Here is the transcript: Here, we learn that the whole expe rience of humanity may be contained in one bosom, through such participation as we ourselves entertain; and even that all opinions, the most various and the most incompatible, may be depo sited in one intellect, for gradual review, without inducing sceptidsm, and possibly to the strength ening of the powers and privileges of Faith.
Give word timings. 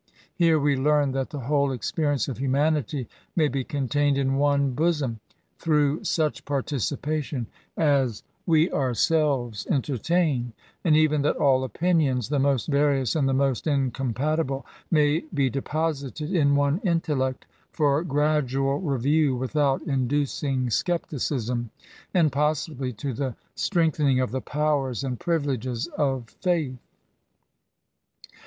Here, 0.33 0.57
we 0.59 0.75
learn 0.75 1.11
that 1.11 1.29
the 1.29 1.41
whole 1.41 1.69
expe 1.69 1.99
rience 2.07 2.27
of 2.27 2.39
humanity 2.39 3.07
may 3.35 3.47
be 3.47 3.63
contained 3.63 4.17
in 4.17 4.33
one 4.37 4.71
bosom, 4.71 5.19
through 5.59 6.03
such 6.05 6.43
participation 6.43 7.45
as 7.77 8.23
we 8.47 8.71
ourselves 8.71 9.67
entertain; 9.67 10.53
and 10.83 10.97
even 10.97 11.21
that 11.21 11.35
all 11.35 11.63
opinions, 11.63 12.29
the 12.29 12.39
most 12.39 12.65
various 12.67 13.15
and 13.15 13.29
the 13.29 13.35
most 13.35 13.67
incompatible, 13.67 14.65
may 14.89 15.19
be 15.35 15.51
depo 15.51 15.93
sited 15.95 16.33
in 16.33 16.55
one 16.55 16.79
intellect, 16.79 17.45
for 17.71 18.03
gradual 18.03 18.79
review, 18.79 19.35
without 19.35 19.83
inducing 19.83 20.69
sceptidsm, 20.71 21.69
and 22.11 22.31
possibly 22.31 22.91
to 22.91 23.13
the 23.13 23.35
strength 23.53 23.99
ening 23.99 24.19
of 24.19 24.31
the 24.31 24.41
powers 24.41 25.03
and 25.03 25.19
privileges 25.19 25.85
of 25.95 26.27
Faith. 26.27 26.79